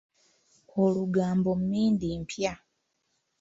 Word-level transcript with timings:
Olugambo 0.83 1.49
mmindi 1.61 2.07
mpya. 2.21 2.53